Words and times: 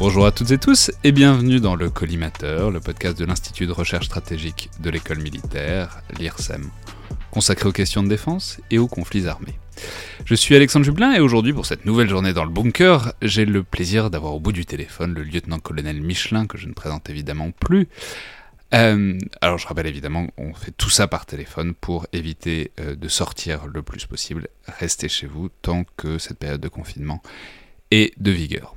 Bonjour 0.00 0.24
à 0.24 0.32
toutes 0.32 0.50
et 0.50 0.56
tous 0.56 0.90
et 1.04 1.12
bienvenue 1.12 1.60
dans 1.60 1.76
le 1.76 1.90
Collimateur, 1.90 2.70
le 2.70 2.80
podcast 2.80 3.18
de 3.18 3.26
l'Institut 3.26 3.66
de 3.66 3.72
recherche 3.72 4.06
stratégique 4.06 4.70
de 4.80 4.88
l'école 4.88 5.18
militaire, 5.18 6.00
l'IRSEM, 6.18 6.70
consacré 7.30 7.68
aux 7.68 7.72
questions 7.72 8.02
de 8.02 8.08
défense 8.08 8.62
et 8.70 8.78
aux 8.78 8.88
conflits 8.88 9.26
armés. 9.26 9.58
Je 10.24 10.34
suis 10.34 10.56
Alexandre 10.56 10.86
Jublin 10.86 11.12
et 11.12 11.20
aujourd'hui, 11.20 11.52
pour 11.52 11.66
cette 11.66 11.84
nouvelle 11.84 12.08
journée 12.08 12.32
dans 12.32 12.46
le 12.46 12.50
bunker, 12.50 13.12
j'ai 13.20 13.44
le 13.44 13.62
plaisir 13.62 14.08
d'avoir 14.08 14.32
au 14.32 14.40
bout 14.40 14.52
du 14.52 14.64
téléphone 14.64 15.12
le 15.12 15.22
lieutenant-colonel 15.22 16.00
Michelin, 16.00 16.46
que 16.46 16.56
je 16.56 16.66
ne 16.66 16.72
présente 16.72 17.10
évidemment 17.10 17.50
plus. 17.50 17.86
Euh, 18.72 19.18
alors 19.42 19.58
je 19.58 19.66
rappelle 19.66 19.86
évidemment, 19.86 20.28
on 20.38 20.54
fait 20.54 20.72
tout 20.72 20.88
ça 20.88 21.08
par 21.08 21.26
téléphone 21.26 21.74
pour 21.74 22.06
éviter 22.14 22.70
euh, 22.80 22.96
de 22.96 23.08
sortir 23.08 23.66
le 23.66 23.82
plus 23.82 24.06
possible. 24.06 24.48
Restez 24.66 25.10
chez 25.10 25.26
vous 25.26 25.50
tant 25.60 25.84
que 25.98 26.16
cette 26.16 26.38
période 26.38 26.62
de 26.62 26.68
confinement 26.68 27.20
est 27.90 28.18
de 28.18 28.30
vigueur. 28.30 28.74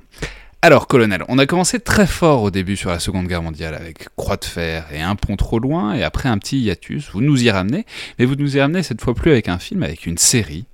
Alors, 0.64 0.86
colonel, 0.86 1.22
on 1.28 1.36
a 1.36 1.44
commencé 1.44 1.78
très 1.78 2.06
fort 2.06 2.42
au 2.42 2.50
début 2.50 2.74
sur 2.74 2.88
la 2.88 2.98
Seconde 2.98 3.26
Guerre 3.26 3.42
mondiale 3.42 3.74
avec 3.74 4.08
Croix 4.16 4.38
de 4.38 4.46
fer 4.46 4.86
et 4.94 5.02
Un 5.02 5.14
pont 5.14 5.36
trop 5.36 5.58
loin, 5.58 5.92
et 5.92 6.02
après 6.02 6.30
un 6.30 6.38
petit 6.38 6.58
hiatus. 6.58 7.10
Vous 7.12 7.20
nous 7.20 7.44
y 7.44 7.50
ramenez, 7.50 7.84
mais 8.18 8.24
vous 8.24 8.34
nous 8.34 8.56
y 8.56 8.60
ramenez 8.62 8.82
cette 8.82 9.02
fois 9.02 9.12
plus 9.14 9.30
avec 9.30 9.50
un 9.50 9.58
film, 9.58 9.82
avec 9.82 10.06
une 10.06 10.16
série, 10.16 10.64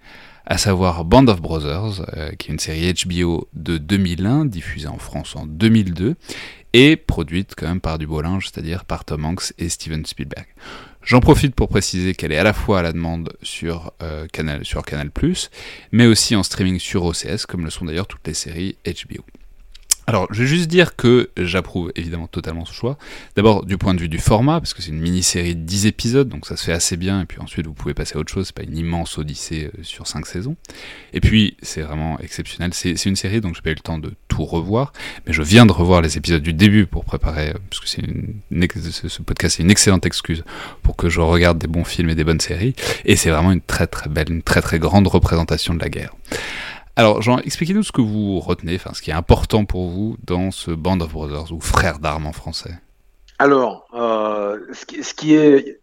à 0.46 0.58
savoir 0.58 1.04
Band 1.04 1.26
of 1.26 1.42
Brothers, 1.42 2.06
euh, 2.16 2.30
qui 2.38 2.50
est 2.50 2.52
une 2.52 2.60
série 2.60 2.94
HBO 3.04 3.48
de 3.52 3.78
2001, 3.78 4.44
diffusée 4.44 4.86
en 4.86 4.98
France 4.98 5.34
en 5.34 5.44
2002, 5.44 6.14
et 6.72 6.94
produite 6.94 7.54
quand 7.56 7.66
même 7.66 7.80
par 7.80 7.98
du 7.98 8.06
c'est-à-dire 8.42 8.84
par 8.84 9.04
Tom 9.04 9.24
Hanks 9.24 9.52
et 9.58 9.68
Steven 9.68 10.06
Spielberg. 10.06 10.46
J'en 11.02 11.18
profite 11.18 11.56
pour 11.56 11.66
préciser 11.66 12.14
qu'elle 12.14 12.30
est 12.30 12.38
à 12.38 12.44
la 12.44 12.52
fois 12.52 12.78
à 12.78 12.82
la 12.82 12.92
demande 12.92 13.32
sur, 13.42 13.92
euh, 14.04 14.28
Canal, 14.32 14.64
sur 14.64 14.84
Canal+, 14.84 15.10
mais 15.90 16.06
aussi 16.06 16.36
en 16.36 16.44
streaming 16.44 16.78
sur 16.78 17.04
OCS, 17.06 17.44
comme 17.48 17.64
le 17.64 17.70
sont 17.70 17.86
d'ailleurs 17.86 18.06
toutes 18.06 18.28
les 18.28 18.34
séries 18.34 18.76
HBO. 18.86 19.24
Alors, 20.10 20.26
je 20.32 20.42
vais 20.42 20.48
juste 20.48 20.66
dire 20.66 20.96
que 20.96 21.30
j'approuve 21.36 21.92
évidemment 21.94 22.26
totalement 22.26 22.64
ce 22.64 22.74
choix. 22.74 22.98
D'abord, 23.36 23.64
du 23.64 23.78
point 23.78 23.94
de 23.94 24.00
vue 24.00 24.08
du 24.08 24.18
format, 24.18 24.58
parce 24.58 24.74
que 24.74 24.82
c'est 24.82 24.90
une 24.90 24.98
mini-série 24.98 25.54
de 25.54 25.60
10 25.60 25.86
épisodes, 25.86 26.28
donc 26.28 26.46
ça 26.46 26.56
se 26.56 26.64
fait 26.64 26.72
assez 26.72 26.96
bien, 26.96 27.20
et 27.20 27.26
puis 27.26 27.38
ensuite 27.38 27.68
vous 27.68 27.74
pouvez 27.74 27.94
passer 27.94 28.16
à 28.16 28.18
autre 28.18 28.32
chose, 28.32 28.46
c'est 28.46 28.56
pas 28.56 28.64
une 28.64 28.76
immense 28.76 29.18
odyssée 29.18 29.70
euh, 29.72 29.84
sur 29.84 30.08
5 30.08 30.26
saisons. 30.26 30.56
Et 31.12 31.20
puis, 31.20 31.56
c'est 31.62 31.82
vraiment 31.82 32.18
exceptionnel. 32.18 32.74
C'est 32.74 33.06
une 33.06 33.14
série, 33.14 33.40
donc 33.40 33.54
j'ai 33.54 33.62
pas 33.62 33.70
eu 33.70 33.74
le 33.74 33.78
temps 33.78 33.98
de 33.98 34.12
tout 34.26 34.44
revoir, 34.44 34.92
mais 35.28 35.32
je 35.32 35.42
viens 35.42 35.64
de 35.64 35.70
revoir 35.70 36.02
les 36.02 36.16
épisodes 36.16 36.42
du 36.42 36.54
début 36.54 36.86
pour 36.86 37.04
préparer, 37.04 37.50
euh, 37.50 37.58
parce 37.70 37.78
que 37.78 37.88
ce 37.88 39.22
podcast, 39.22 39.58
c'est 39.58 39.62
une 39.62 39.70
excellente 39.70 40.06
excuse 40.06 40.42
pour 40.82 40.96
que 40.96 41.08
je 41.08 41.20
regarde 41.20 41.58
des 41.58 41.68
bons 41.68 41.84
films 41.84 42.10
et 42.10 42.16
des 42.16 42.24
bonnes 42.24 42.40
séries, 42.40 42.74
et 43.04 43.14
c'est 43.14 43.30
vraiment 43.30 43.52
une 43.52 43.60
très 43.60 43.86
très 43.86 44.10
belle, 44.10 44.32
une 44.32 44.42
très 44.42 44.60
très 44.60 44.80
grande 44.80 45.06
représentation 45.06 45.72
de 45.72 45.78
la 45.78 45.88
guerre. 45.88 46.16
Alors, 46.96 47.22
Jean, 47.22 47.38
expliquez-nous 47.38 47.82
ce 47.82 47.92
que 47.92 48.00
vous 48.00 48.40
retenez, 48.40 48.74
enfin, 48.74 48.92
ce 48.94 49.02
qui 49.02 49.10
est 49.10 49.14
important 49.14 49.64
pour 49.64 49.88
vous 49.88 50.16
dans 50.24 50.50
ce 50.50 50.70
Band 50.70 51.00
of 51.00 51.12
Brothers 51.12 51.52
ou 51.52 51.60
Frères 51.60 51.98
d'armes 51.98 52.26
en 52.26 52.32
français. 52.32 52.74
Alors, 53.38 53.86
euh, 53.94 54.58
ce, 54.72 55.14
qui, 55.14 55.34
est 55.34 55.79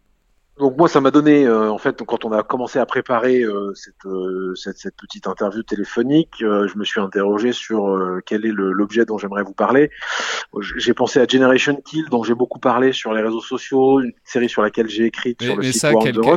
donc 0.59 0.75
moi, 0.77 0.87
ça 0.87 1.01
m'a 1.01 1.11
donné, 1.11 1.45
euh, 1.45 1.71
en 1.71 1.77
fait, 1.77 2.03
quand 2.03 2.25
on 2.25 2.31
a 2.31 2.41
commencé 2.41 2.79
à 2.79 2.85
préparer 2.85 3.41
euh, 3.41 3.73
euh, 4.05 4.55
cette, 4.55 4.77
cette, 4.77 4.95
petite 4.95 5.27
interview 5.27 5.61
téléphonique, 5.61 6.33
je 6.39 6.77
me 6.77 6.83
suis 6.83 6.99
interrogé 6.99 7.51
sur 7.51 7.99
quel 8.25 8.45
est 8.45 8.51
l'objet 8.51 9.05
dont 9.05 9.17
j'aimerais 9.17 9.43
vous 9.43 9.53
parler. 9.53 9.91
J'ai 10.77 10.93
pensé 10.93 11.19
à 11.19 11.27
Generation 11.27 11.75
Kill, 11.85 12.05
dont 12.09 12.23
j'ai 12.23 12.33
beaucoup 12.33 12.59
parlé 12.59 12.91
sur 12.91 13.13
les 13.13 13.21
réseaux 13.21 13.41
sociaux, 13.41 13.99
une 13.99 14.13
série 14.23 14.49
sur 14.49 14.61
laquelle 14.61 14.89
j'ai 14.89 15.05
écrit 15.05 15.35
sur 15.39 15.55
le 15.55 15.61
mais 15.61 15.71
site 15.71 15.81
ça, 15.81 15.91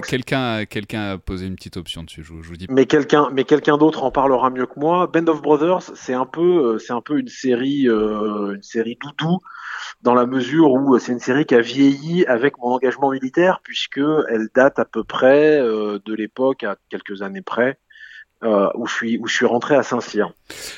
quelqu'un, 0.07 0.65
quelqu'un 0.67 1.13
a 1.13 1.19
posé 1.19 1.47
une 1.47 1.57
petite 1.57 1.77
option 1.77 2.03
dessus. 2.03 2.23
Je, 2.23 2.33
vous 2.33 2.57
dis. 2.57 2.67
Mais 2.69 2.87
quelqu'un, 2.87 3.31
mais 3.33 3.45
quelqu'un 3.45 3.79
d'autre 3.79 4.05
en 4.05 4.11
parlera 4.11 4.51
mieux 4.51 4.67
que 4.67 4.79
moi. 4.79 5.07
Band 5.07 5.27
of 5.29 5.41
Brothers, 5.41 5.93
c'est 5.95 6.15
un 6.15 6.27
peu, 6.27 6.79
c'est 6.79 6.93
un 6.93 7.01
peu 7.01 7.19
une 7.19 7.29
série, 7.29 7.87
une 7.87 8.63
série 8.63 8.99
doudou 9.01 9.39
dans 10.03 10.15
la 10.15 10.27
mesure 10.27 10.73
où 10.73 10.99
c'est 10.99 11.13
une 11.13 11.21
série 11.21 11.47
qui 11.47 11.55
a 11.55 11.61
vieilli 11.61 12.25
avec 12.27 12.59
mon 12.59 12.73
engagement 12.73 13.11
militaire 13.11 13.61
puisque 13.63 14.01
elle 14.29 14.49
date 14.55 14.79
à 14.79 14.85
peu 14.85 15.05
près 15.05 15.61
euh, 15.61 15.99
de 16.05 16.15
l'époque, 16.15 16.65
à 16.65 16.77
quelques 16.89 17.23
années 17.23 17.43
près, 17.43 17.79
euh, 18.43 18.71
où, 18.75 18.87
je 18.87 18.95
suis, 18.95 19.19
où 19.19 19.27
je 19.27 19.35
suis 19.35 19.45
rentré 19.45 19.75
à 19.75 19.83
Saint-Cyr. 19.83 20.33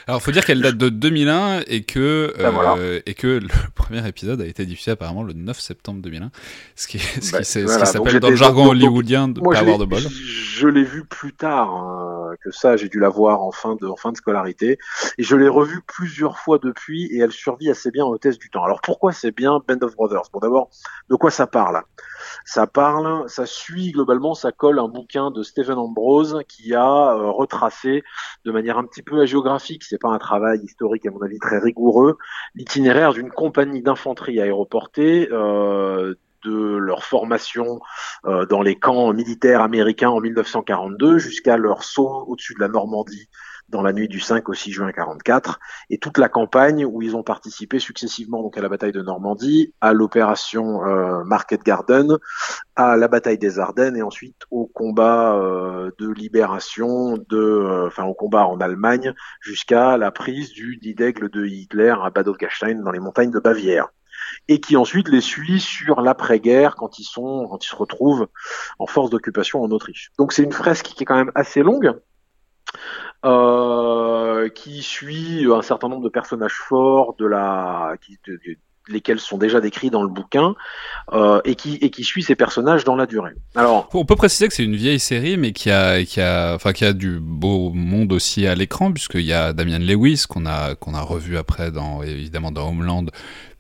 Alors, 0.08 0.20
faut 0.20 0.32
dire 0.32 0.44
qu'elle 0.44 0.60
date 0.60 0.76
de 0.76 0.88
2001 0.88 1.60
et 1.68 1.84
que, 1.84 2.34
ben 2.36 2.52
euh, 2.76 3.00
et 3.06 3.14
que 3.14 3.26
le 3.26 3.48
premier 3.76 4.06
épisode 4.06 4.40
a 4.40 4.46
été 4.46 4.66
diffusé 4.66 4.90
apparemment 4.90 5.22
le 5.22 5.32
9 5.32 5.58
septembre 5.60 6.02
2001, 6.02 6.30
ce 6.74 6.88
qui, 6.88 6.98
ce 6.98 7.20
qui, 7.20 7.64
ben, 7.64 7.84
s'appelle 7.84 8.18
dans 8.18 8.30
le 8.30 8.36
jargon 8.36 8.66
hollywoodien 8.68 9.28
de 9.28 9.40
pas 9.40 9.58
avoir 9.58 9.78
de 9.78 9.84
bol. 9.84 10.00
Je 10.00 10.66
l'ai 10.66 10.82
vu 10.82 11.04
plus 11.04 11.32
tard 11.32 11.70
hein, 11.70 12.34
que 12.42 12.50
ça, 12.50 12.76
j'ai 12.76 12.88
dû 12.88 12.98
la 12.98 13.08
voir 13.08 13.42
en 13.42 13.52
fin 13.52 13.76
de, 13.76 13.86
en 13.86 13.96
fin 13.96 14.10
de 14.10 14.16
scolarité, 14.16 14.78
et 15.18 15.22
je 15.22 15.36
l'ai 15.36 15.48
revue 15.48 15.82
plusieurs 15.86 16.38
fois 16.38 16.58
depuis, 16.60 17.06
et 17.06 17.18
elle 17.18 17.32
survit 17.32 17.70
assez 17.70 17.92
bien 17.92 18.04
au 18.04 18.18
test 18.18 18.40
du 18.40 18.50
temps. 18.50 18.64
Alors 18.64 18.80
pourquoi 18.80 19.12
c'est 19.12 19.34
bien 19.34 19.60
Band 19.68 19.78
of 19.82 19.94
Brothers? 19.94 20.24
Bon 20.32 20.40
d'abord, 20.40 20.70
de 21.10 21.14
quoi 21.14 21.30
ça 21.30 21.46
parle? 21.46 21.82
Ça 22.44 22.66
parle, 22.66 23.28
ça 23.28 23.46
suit 23.46 23.92
globalement, 23.92 24.34
ça 24.34 24.52
colle 24.52 24.78
un 24.78 24.88
bouquin 24.88 25.30
de 25.30 25.42
Stephen 25.42 25.78
Ambrose 25.78 26.40
qui 26.48 26.74
a 26.74 27.14
euh, 27.14 27.30
retracé 27.30 28.02
de 28.44 28.52
manière 28.52 28.78
un 28.78 28.84
petit 28.84 29.02
peu 29.02 29.20
agéographique, 29.20 29.84
c'est 29.84 30.00
pas 30.00 30.10
un 30.10 30.18
travail 30.18 30.60
historique 30.60 31.06
à 31.06 31.10
mon 31.10 31.22
avis 31.22 31.38
très 31.38 31.58
rigoureux, 31.58 32.18
l'itinéraire 32.54 33.12
d'une 33.12 33.30
compagnie 33.30 33.82
d'infanterie 33.82 34.40
aéroportée 34.40 35.28
euh, 35.32 36.14
de 36.44 36.76
leur 36.76 37.04
formation 37.04 37.80
euh, 38.26 38.46
dans 38.46 38.62
les 38.62 38.76
camps 38.76 39.12
militaires 39.12 39.62
américains 39.62 40.10
en 40.10 40.20
1942 40.20 41.18
jusqu'à 41.18 41.56
leur 41.56 41.84
saut 41.84 42.24
au-dessus 42.26 42.54
de 42.54 42.60
la 42.60 42.68
Normandie 42.68 43.28
dans 43.72 43.82
la 43.82 43.92
nuit 43.92 44.06
du 44.06 44.20
5 44.20 44.48
au 44.48 44.54
6 44.54 44.70
juin 44.70 44.92
44, 44.92 45.58
et 45.90 45.98
toute 45.98 46.18
la 46.18 46.28
campagne 46.28 46.84
où 46.84 47.02
ils 47.02 47.16
ont 47.16 47.22
participé 47.22 47.78
successivement 47.78 48.42
donc 48.42 48.56
à 48.56 48.60
la 48.60 48.68
bataille 48.68 48.92
de 48.92 49.02
Normandie, 49.02 49.74
à 49.80 49.92
l'opération 49.92 50.84
euh, 50.86 51.24
Market 51.24 51.64
Garden, 51.64 52.18
à 52.76 52.96
la 52.96 53.08
bataille 53.08 53.38
des 53.38 53.58
Ardennes 53.58 53.96
et 53.96 54.02
ensuite 54.02 54.42
au 54.50 54.66
combat 54.66 55.34
euh, 55.34 55.90
de 55.98 56.08
libération, 56.08 57.16
de, 57.16 57.36
euh, 57.36 57.86
enfin 57.86 58.04
au 58.04 58.14
combat 58.14 58.46
en 58.46 58.60
Allemagne 58.60 59.14
jusqu'à 59.40 59.96
la 59.96 60.10
prise 60.10 60.52
du 60.52 60.76
Didègle 60.76 61.30
de 61.30 61.46
Hitler 61.46 61.94
à 62.02 62.10
Bad 62.10 62.28
Gastein 62.38 62.82
dans 62.82 62.92
les 62.92 63.00
montagnes 63.00 63.30
de 63.30 63.40
Bavière 63.40 63.88
et 64.48 64.60
qui 64.60 64.76
ensuite 64.76 65.08
les 65.08 65.20
suit 65.20 65.60
sur 65.60 66.00
l'après-guerre 66.00 66.76
quand 66.76 66.98
ils 66.98 67.04
sont, 67.04 67.46
quand 67.50 67.64
ils 67.64 67.68
se 67.68 67.76
retrouvent 67.76 68.28
en 68.78 68.86
force 68.86 69.10
d'occupation 69.10 69.62
en 69.62 69.70
Autriche. 69.70 70.10
Donc 70.18 70.32
c'est 70.32 70.42
une 70.42 70.52
fresque 70.52 70.86
qui 70.86 71.02
est 71.02 71.06
quand 71.06 71.16
même 71.16 71.32
assez 71.34 71.62
longue, 71.62 71.94
euh, 73.24 73.71
qui 74.54 74.82
suit 74.82 75.46
un 75.52 75.62
certain 75.62 75.88
nombre 75.88 76.04
de 76.04 76.08
personnages 76.08 76.58
forts 76.68 77.14
lesquels 78.88 79.20
sont 79.20 79.38
déjà 79.38 79.60
décrits 79.60 79.90
dans 79.90 80.02
le 80.02 80.08
bouquin 80.08 80.54
euh, 81.12 81.40
et 81.44 81.54
qui 81.54 82.04
suit 82.04 82.22
ces 82.22 82.34
personnages 82.34 82.84
dans 82.84 82.96
la 82.96 83.06
durée. 83.06 83.32
Alors, 83.54 83.88
on 83.94 84.04
peut 84.04 84.16
préciser 84.16 84.48
que 84.48 84.54
c'est 84.54 84.64
une 84.64 84.76
vieille 84.76 85.00
série, 85.00 85.36
mais 85.36 85.52
qui 85.52 85.70
a 85.70 85.98
a 86.20 86.92
du 86.92 87.20
beau 87.20 87.70
monde 87.70 88.12
aussi 88.12 88.46
à 88.46 88.54
l'écran, 88.54 88.92
puisqu'il 88.92 89.22
y 89.22 89.32
a 89.32 89.52
Damian 89.52 89.78
Lewis 89.78 90.24
qu'on 90.28 90.46
a 90.46 90.74
revu 91.00 91.36
après 91.36 91.70
évidemment 92.04 92.50
dans 92.50 92.68
Homeland, 92.68 93.06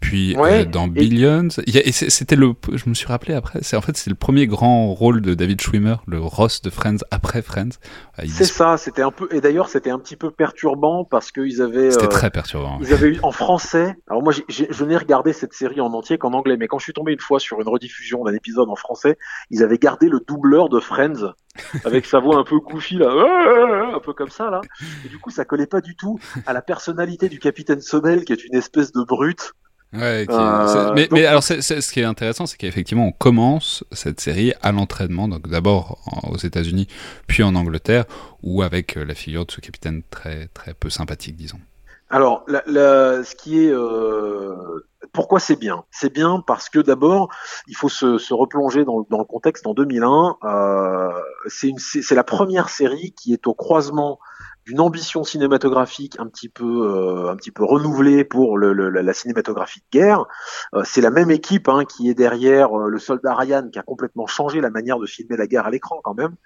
puis 0.02 0.36
euh, 0.36 0.64
dans 0.64 0.88
Billions. 0.88 1.48
Et, 1.66 1.92
c'était 1.92 2.36
le, 2.36 2.52
je 2.72 2.88
me 2.88 2.94
suis 2.94 3.06
rappelé 3.06 3.34
après, 3.34 3.60
c'est 3.62 3.76
en 3.76 3.80
fait 3.80 3.96
c'est 3.96 4.10
le 4.10 4.16
premier 4.16 4.46
grand 4.46 4.92
rôle 4.92 5.22
de 5.22 5.32
David 5.32 5.60
Schwimmer, 5.60 5.96
le 6.06 6.18
Ross 6.18 6.60
de 6.60 6.68
Friends 6.68 6.98
après 7.10 7.40
Friends. 7.40 7.70
C'est 8.26 8.44
ça, 8.44 8.76
c'était 8.76 9.02
un 9.02 9.12
peu, 9.12 9.28
et 9.30 9.40
d'ailleurs 9.40 9.68
c'était 9.68 9.90
un 9.90 9.98
petit 9.98 10.16
peu 10.16 10.30
perturbant 10.30 11.04
parce 11.04 11.30
qu'ils 11.30 11.62
avaient. 11.62 11.92
C'était 11.92 12.06
euh, 12.06 12.08
très 12.08 12.30
perturbant. 12.30 12.78
Ils 12.82 12.92
avaient 12.92 13.08
eu 13.08 13.20
en 13.22 13.30
français. 13.30 13.96
Alors 14.10 14.22
moi, 14.22 14.32
je 14.48 14.84
n'ai 14.84 14.96
regardé 14.96 15.32
cette 15.32 15.54
série 15.54 15.80
en 15.80 15.92
entier 15.92 16.18
qu'en 16.18 16.32
anglais, 16.32 16.56
mais 16.58 16.66
quand 16.66 16.78
je 16.78 16.84
suis 16.84 16.92
tombé 16.92 17.12
une 17.12 17.20
fois 17.20 17.38
sur 17.38 17.60
une 17.60 17.68
rediffusion 17.68 18.24
d'un 18.24 18.34
épisode 18.34 18.68
en 18.68 18.76
français, 18.76 19.16
ils 19.50 19.62
avaient 19.62 19.78
gardé 19.78 20.08
le 20.08 20.20
doubleur 20.26 20.68
de 20.68 20.80
Friends 20.80 21.32
avec 21.84 22.06
sa 22.06 22.18
voix 22.18 22.38
un 22.38 22.44
peu 22.44 22.58
goofy 22.58 22.96
là, 22.96 23.94
un 23.94 24.00
peu 24.00 24.12
comme 24.12 24.30
ça 24.30 24.50
là. 24.50 24.60
Et 25.04 25.08
du 25.08 25.18
coup, 25.18 25.30
ça 25.30 25.44
collait 25.44 25.66
pas 25.66 25.80
du 25.80 25.94
tout 25.94 26.18
à 26.44 26.52
la 26.52 26.60
personnalité 26.60 27.28
du 27.28 27.38
capitaine 27.38 27.80
Sobel 27.80 28.24
qui 28.24 28.32
est 28.32 28.44
une 28.44 28.56
espèce 28.56 28.90
de 28.90 29.04
brute. 29.04 29.52
Ouais, 29.92 30.26
euh, 30.28 30.92
mais, 30.94 31.06
mais, 31.10 31.26
alors, 31.26 31.42
ce 31.42 31.92
qui 31.92 32.00
est 32.00 32.04
intéressant, 32.04 32.46
c'est 32.46 32.56
qu'effectivement, 32.56 33.06
on 33.06 33.12
commence 33.12 33.84
cette 33.92 34.20
série 34.20 34.54
à 34.62 34.72
l'entraînement, 34.72 35.28
donc 35.28 35.48
d'abord 35.48 35.98
aux 36.30 36.38
États-Unis, 36.38 36.88
puis 37.26 37.42
en 37.42 37.54
Angleterre, 37.54 38.04
ou 38.42 38.62
avec 38.62 38.96
euh, 38.96 39.04
la 39.04 39.14
figure 39.14 39.44
de 39.44 39.50
ce 39.50 39.60
capitaine 39.60 40.02
très 40.10 40.48
très 40.54 40.72
peu 40.72 40.88
sympathique, 40.88 41.36
disons. 41.36 41.60
Alors, 42.08 42.44
la, 42.48 42.62
la, 42.66 43.22
ce 43.22 43.34
qui 43.34 43.64
est 43.64 43.70
euh, 43.70 44.54
pourquoi 45.12 45.40
c'est 45.40 45.56
bien? 45.56 45.84
C'est 45.90 46.12
bien 46.12 46.42
parce 46.46 46.68
que 46.68 46.78
d'abord, 46.78 47.28
il 47.68 47.76
faut 47.76 47.88
se, 47.88 48.18
se 48.18 48.32
replonger 48.32 48.84
dans, 48.84 49.06
dans, 49.10 49.18
le 49.18 49.24
contexte. 49.24 49.66
En 49.66 49.74
2001, 49.74 50.36
euh, 50.44 51.10
c'est 51.48 52.14
la 52.14 52.24
première 52.24 52.68
série 52.68 53.12
qui 53.12 53.32
est 53.32 53.46
au 53.46 53.54
croisement 53.54 54.18
d'une 54.66 54.80
ambition 54.80 55.24
cinématographique 55.24 56.16
un 56.18 56.26
petit 56.26 56.48
peu 56.48 56.64
euh, 56.64 57.30
un 57.30 57.36
petit 57.36 57.50
peu 57.50 57.64
renouvelée 57.64 58.24
pour 58.24 58.58
le, 58.58 58.72
la 58.72 59.12
cinématographie 59.12 59.80
de 59.80 59.98
guerre. 59.98 60.26
Euh, 60.74 60.82
c'est 60.84 61.00
la 61.00 61.10
même 61.10 61.30
équipe 61.30 61.68
hein, 61.68 61.84
qui 61.84 62.08
est 62.08 62.14
derrière 62.14 62.78
euh, 62.78 62.88
le 62.88 62.98
soldat 62.98 63.34
Ryan 63.34 63.68
qui 63.70 63.78
a 63.78 63.82
complètement 63.82 64.26
changé 64.26 64.60
la 64.60 64.70
manière 64.70 64.98
de 64.98 65.06
filmer 65.06 65.36
la 65.36 65.46
guerre 65.46 65.66
à 65.66 65.70
l'écran 65.70 66.00
quand 66.02 66.14
même. 66.14 66.36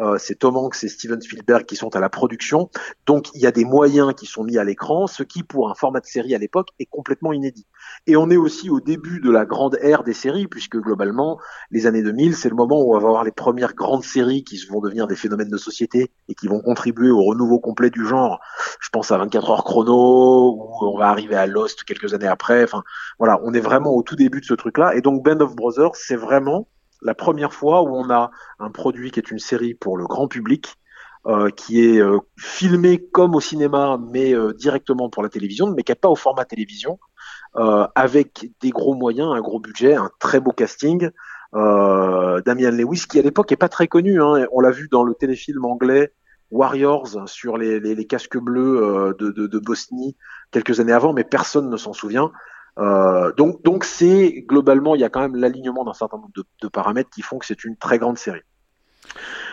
Euh, 0.00 0.16
c'est 0.18 0.36
Tom 0.36 0.56
Hanks 0.56 0.82
et 0.84 0.88
Steven 0.88 1.20
Spielberg 1.20 1.64
qui 1.66 1.76
sont 1.76 1.94
à 1.96 2.00
la 2.00 2.08
production. 2.08 2.70
Donc 3.06 3.28
il 3.34 3.40
y 3.40 3.46
a 3.46 3.52
des 3.52 3.64
moyens 3.64 4.14
qui 4.14 4.26
sont 4.26 4.44
mis 4.44 4.58
à 4.58 4.64
l'écran, 4.64 5.06
ce 5.06 5.22
qui 5.22 5.42
pour 5.42 5.70
un 5.70 5.74
format 5.74 6.00
de 6.00 6.06
série 6.06 6.34
à 6.34 6.38
l'époque 6.38 6.68
est 6.78 6.86
complètement 6.86 7.32
inédit. 7.32 7.66
Et 8.06 8.16
on 8.16 8.30
est 8.30 8.36
aussi 8.36 8.70
au 8.70 8.80
début 8.80 9.20
de 9.20 9.30
la 9.30 9.44
grande 9.44 9.78
ère 9.80 10.04
des 10.04 10.14
séries, 10.14 10.46
puisque 10.46 10.76
globalement, 10.76 11.38
les 11.70 11.86
années 11.86 12.02
2000, 12.02 12.36
c'est 12.36 12.48
le 12.48 12.54
moment 12.54 12.80
où 12.80 12.94
on 12.94 12.98
va 12.98 13.08
avoir 13.08 13.24
les 13.24 13.32
premières 13.32 13.74
grandes 13.74 14.04
séries 14.04 14.44
qui 14.44 14.58
vont 14.66 14.80
devenir 14.80 15.06
des 15.06 15.16
phénomènes 15.16 15.50
de 15.50 15.56
société 15.56 16.10
et 16.28 16.34
qui 16.34 16.48
vont 16.48 16.60
contribuer 16.60 17.10
au 17.10 17.22
renouveau 17.22 17.58
complet 17.58 17.90
du 17.90 18.06
genre. 18.06 18.40
Je 18.80 18.88
pense 18.90 19.10
à 19.10 19.18
24 19.18 19.50
heures 19.50 19.64
chrono, 19.64 20.54
où 20.54 20.86
on 20.86 20.98
va 20.98 21.08
arriver 21.08 21.34
à 21.34 21.46
Lost 21.46 21.84
quelques 21.84 22.14
années 22.14 22.26
après. 22.26 22.64
Enfin, 22.64 22.82
voilà, 23.18 23.40
on 23.42 23.52
est 23.52 23.60
vraiment 23.60 23.94
au 23.94 24.02
tout 24.02 24.16
début 24.16 24.40
de 24.40 24.46
ce 24.46 24.54
truc-là. 24.54 24.94
Et 24.94 25.00
donc 25.00 25.24
Band 25.24 25.40
of 25.40 25.54
Brothers, 25.54 25.94
c'est 25.94 26.16
vraiment 26.16 26.68
la 27.02 27.14
première 27.14 27.52
fois 27.52 27.82
où 27.82 27.96
on 27.96 28.10
a 28.10 28.30
un 28.58 28.70
produit 28.70 29.10
qui 29.10 29.20
est 29.20 29.30
une 29.30 29.38
série 29.38 29.74
pour 29.74 29.96
le 29.96 30.06
grand 30.06 30.28
public, 30.28 30.78
euh, 31.26 31.50
qui 31.50 31.84
est 31.84 32.00
euh, 32.00 32.20
filmé 32.38 33.04
comme 33.12 33.34
au 33.34 33.40
cinéma, 33.40 33.98
mais 34.12 34.34
euh, 34.34 34.54
directement 34.54 35.10
pour 35.10 35.22
la 35.22 35.28
télévision, 35.28 35.66
mais 35.70 35.82
qui 35.82 35.90
n'est 35.90 35.96
pas 35.96 36.08
au 36.08 36.16
format 36.16 36.44
télévision, 36.44 36.98
avec 37.96 38.52
des 38.60 38.70
gros 38.70 38.94
moyens, 38.94 39.34
un 39.34 39.40
gros 39.40 39.58
budget, 39.58 39.94
un 39.94 40.10
très 40.20 40.38
beau 40.38 40.52
casting. 40.52 41.10
Damian 41.52 42.70
Lewis, 42.70 43.06
qui 43.10 43.18
à 43.18 43.22
l'époque 43.22 43.50
est 43.50 43.56
pas 43.56 43.68
très 43.68 43.88
connu, 43.88 44.22
hein, 44.22 44.46
on 44.52 44.60
l'a 44.60 44.70
vu 44.70 44.86
dans 44.88 45.02
le 45.02 45.14
téléfilm 45.14 45.64
anglais 45.64 46.12
Warriors 46.52 47.28
sur 47.28 47.56
les, 47.56 48.06
casques 48.06 48.38
bleus 48.38 49.14
de, 49.18 49.30
de, 49.32 49.46
de, 49.48 49.58
Bosnie 49.58 50.16
quelques 50.52 50.78
années 50.78 50.92
avant, 50.92 51.12
mais 51.12 51.24
personne 51.24 51.68
ne 51.68 51.76
s'en 51.76 51.92
souvient. 51.92 52.30
Euh, 52.78 53.32
donc, 53.32 53.62
donc 53.64 53.84
c'est 53.84 54.44
globalement, 54.46 54.94
il 54.94 55.00
y 55.00 55.04
a 55.04 55.08
quand 55.08 55.20
même 55.20 55.36
l'alignement 55.36 55.84
d'un 55.84 55.94
certain 55.94 56.18
nombre 56.18 56.30
de, 56.34 56.68
paramètres 56.68 57.10
qui 57.10 57.22
font 57.22 57.38
que 57.38 57.46
c'est 57.46 57.64
une 57.64 57.76
très 57.76 57.98
grande 57.98 58.18
série. 58.18 58.42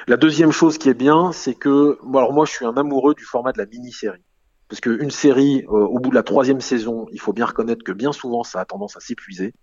La 0.07 0.17
deuxième 0.17 0.51
chose 0.51 0.77
qui 0.77 0.89
est 0.89 0.93
bien, 0.93 1.31
c'est 1.31 1.55
que, 1.55 1.97
alors 2.13 2.33
moi, 2.33 2.45
je 2.45 2.51
suis 2.51 2.65
un 2.65 2.77
amoureux 2.77 3.15
du 3.15 3.23
format 3.23 3.51
de 3.51 3.57
la 3.57 3.65
mini-série. 3.65 4.23
Parce 4.69 4.79
qu'une 4.79 5.11
série, 5.11 5.63
euh, 5.67 5.71
au 5.71 5.99
bout 5.99 6.09
de 6.09 6.15
la 6.15 6.23
troisième 6.23 6.61
saison, 6.61 7.07
il 7.11 7.19
faut 7.19 7.33
bien 7.33 7.45
reconnaître 7.45 7.83
que 7.83 7.91
bien 7.91 8.11
souvent, 8.11 8.43
ça 8.43 8.59
a 8.59 8.65
tendance 8.65 8.97
à 8.97 8.99
s'épuiser. 8.99 9.53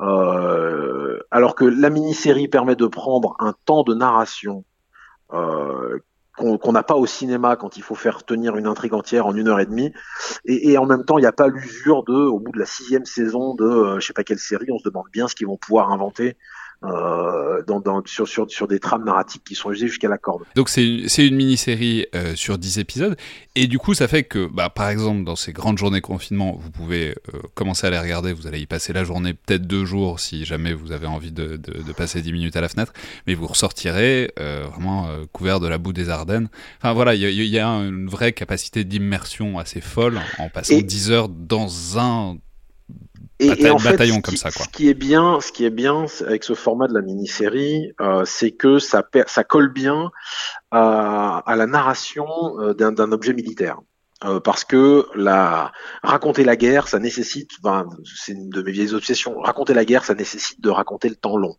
Euh, 0.00 1.20
alors 1.30 1.54
que 1.54 1.64
la 1.64 1.90
mini-série 1.90 2.48
permet 2.48 2.76
de 2.76 2.86
prendre 2.86 3.36
un 3.38 3.54
temps 3.64 3.82
de 3.82 3.94
narration 3.94 4.64
qu'on 6.36 6.72
n'a 6.72 6.82
pas 6.82 6.96
au 6.96 7.06
cinéma 7.06 7.56
quand 7.56 7.76
il 7.76 7.82
faut 7.82 7.94
faire 7.94 8.24
tenir 8.24 8.56
une 8.56 8.66
intrigue 8.66 8.94
entière 8.94 9.26
en 9.26 9.34
une 9.34 9.48
heure 9.48 9.60
et 9.60 9.66
demie. 9.66 9.92
Et, 10.44 10.70
et 10.70 10.78
en 10.78 10.86
même 10.86 11.04
temps, 11.04 11.18
il 11.18 11.22
n'y 11.22 11.26
a 11.26 11.32
pas 11.32 11.48
l'usure 11.48 12.04
de, 12.04 12.14
au 12.14 12.38
bout 12.38 12.52
de 12.52 12.58
la 12.58 12.66
sixième 12.66 13.04
saison 13.04 13.54
de, 13.54 13.64
euh, 13.64 14.00
je 14.00 14.06
sais 14.06 14.12
pas 14.12 14.24
quelle 14.24 14.38
série, 14.38 14.70
on 14.70 14.78
se 14.78 14.84
demande 14.84 15.06
bien 15.12 15.28
ce 15.28 15.34
qu'ils 15.34 15.46
vont 15.46 15.56
pouvoir 15.56 15.90
inventer 15.90 16.36
euh, 16.84 17.62
dans, 17.66 17.80
dans, 17.80 18.02
sur, 18.04 18.28
sur, 18.28 18.50
sur, 18.50 18.68
des 18.68 18.78
trames 18.78 19.04
narratiques 19.04 19.42
qui 19.44 19.54
sont 19.54 19.72
usées 19.72 19.88
jusqu'à 19.88 20.08
la 20.08 20.18
corde. 20.18 20.42
Donc 20.54 20.68
c'est 20.68 21.26
une 21.26 21.34
mini-série 21.34 22.06
euh, 22.14 22.34
sur 22.34 22.58
10 22.58 22.78
épisodes, 22.78 23.16
et 23.54 23.66
du 23.66 23.78
coup 23.78 23.94
ça 23.94 24.08
fait 24.08 24.24
que, 24.24 24.46
bah, 24.46 24.68
par 24.68 24.90
exemple, 24.90 25.24
dans 25.24 25.36
ces 25.36 25.54
grandes 25.54 25.78
journées 25.78 26.02
confinement, 26.02 26.54
vous 26.60 26.70
pouvez 26.70 27.14
euh, 27.32 27.38
commencer 27.54 27.86
à 27.86 27.90
les 27.90 27.98
regarder, 27.98 28.34
vous 28.34 28.46
allez 28.46 28.60
y 28.60 28.66
passer 28.66 28.92
la 28.92 29.04
journée, 29.04 29.32
peut-être 29.32 29.66
deux 29.66 29.86
jours, 29.86 30.20
si 30.20 30.44
jamais 30.44 30.74
vous 30.74 30.92
avez 30.92 31.06
envie 31.06 31.32
de, 31.32 31.56
de, 31.56 31.82
de 31.82 31.92
passer 31.92 32.20
10 32.20 32.32
minutes 32.32 32.56
à 32.56 32.60
la 32.60 32.68
fenêtre, 32.68 32.92
mais 33.26 33.34
vous 33.34 33.46
ressortirez 33.46 34.32
vraiment 34.36 35.08
couvert 35.32 35.60
de 35.60 35.68
la 35.68 35.78
boue 35.78 35.94
des 35.94 36.10
Ardennes. 36.10 36.48
Enfin 36.78 36.92
voilà, 36.92 37.14
il 37.14 37.22
y, 37.22 37.48
y, 37.48 37.58
a 37.58 37.66
une 37.66 38.06
vraie 38.06 38.32
capacité 38.32 38.84
d'immersion 38.84 39.58
assez 39.58 39.80
folle 39.80 40.20
en 40.38 40.50
passant 40.50 40.74
et... 40.74 40.82
10 40.82 41.10
heures 41.10 41.28
dans 41.28 41.98
un 41.98 42.36
et, 43.38 43.70
en 43.70 43.78
fait, 43.78 43.98
ce 43.98 44.68
qui, 44.70 44.88
est 44.88 44.94
bien, 44.94 45.40
ce 45.40 45.52
qui 45.52 45.64
est 45.64 45.70
bien 45.70 46.06
avec 46.26 46.42
ce 46.42 46.54
format 46.54 46.88
de 46.88 46.94
la 46.94 47.02
mini-série, 47.02 47.92
euh, 48.00 48.24
c'est 48.24 48.52
que 48.52 48.78
ça, 48.78 49.04
ça 49.26 49.44
colle 49.44 49.72
bien 49.72 50.10
à, 50.70 51.42
à 51.46 51.56
la 51.56 51.66
narration 51.66 52.26
euh, 52.58 52.72
d'un 52.72 53.12
objet 53.12 53.34
militaire. 53.34 53.78
Euh, 54.24 54.40
parce 54.40 54.64
que 54.64 55.06
la 55.14 55.72
raconter 56.02 56.42
la 56.44 56.56
guerre, 56.56 56.88
ça 56.88 56.98
nécessite, 56.98 57.50
ben, 57.62 57.86
c'est 58.16 58.32
une 58.32 58.48
de 58.48 58.62
mes 58.62 58.72
vieilles 58.72 58.94
obsessions. 58.94 59.38
Raconter 59.40 59.74
la 59.74 59.84
guerre, 59.84 60.04
ça 60.04 60.14
nécessite 60.14 60.62
de 60.62 60.70
raconter 60.70 61.10
le 61.10 61.16
temps 61.16 61.36
long. 61.36 61.56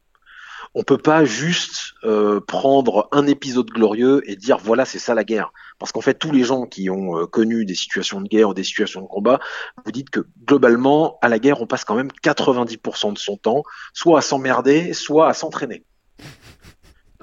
On 0.74 0.84
peut 0.84 0.98
pas 0.98 1.24
juste 1.24 1.94
euh, 2.04 2.40
prendre 2.40 3.08
un 3.12 3.28
épisode 3.28 3.70
glorieux 3.70 4.22
et 4.26 4.36
dire 4.36 4.58
voilà 4.58 4.86
c'est 4.86 5.00
ça 5.00 5.14
la 5.14 5.24
guerre. 5.24 5.52
Parce 5.80 5.92
qu'en 5.92 6.02
fait 6.02 6.16
tous 6.16 6.32
les 6.32 6.44
gens 6.44 6.66
qui 6.66 6.90
ont 6.90 7.18
euh, 7.18 7.26
connu 7.26 7.66
des 7.66 7.76
situations 7.76 8.22
de 8.22 8.28
guerre 8.28 8.50
ou 8.50 8.54
des 8.54 8.64
situations 8.64 9.02
de 9.02 9.08
combat, 9.08 9.40
vous 9.86 9.92
dites 9.92 10.10
que 10.10 10.22
globalement 10.46 11.18
à 11.22 11.30
la 11.30 11.40
guerre 11.40 11.62
on 11.62 11.68
passe 11.68 11.86
quand 11.86 11.96
même 11.96 12.10
90% 12.24 13.14
de 13.14 13.18
son 13.18 13.38
temps 13.38 13.64
soit 13.94 14.20
à 14.20 14.22
s'emmerder, 14.22 14.94
soit 14.94 15.28
à 15.28 15.34
s'entraîner. 15.34 15.86